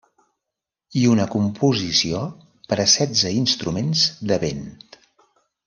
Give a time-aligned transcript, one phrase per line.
[1.01, 2.23] I una composició
[2.73, 4.69] per a setze instruments de vent.